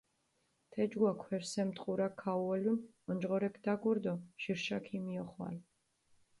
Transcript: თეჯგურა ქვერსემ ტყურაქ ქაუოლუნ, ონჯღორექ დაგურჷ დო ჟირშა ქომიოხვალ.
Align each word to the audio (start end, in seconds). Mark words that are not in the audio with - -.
თეჯგურა 0.75 1.11
ქვერსემ 1.19 1.69
ტყურაქ 1.75 2.13
ქაუოლუნ, 2.21 2.79
ონჯღორექ 3.09 3.55
დაგურჷ 3.65 4.01
დო 4.03 4.13
ჟირშა 4.41 4.77
ქომიოხვალ. 4.85 5.55